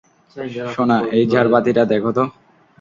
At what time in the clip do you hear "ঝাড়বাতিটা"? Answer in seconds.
1.33-1.83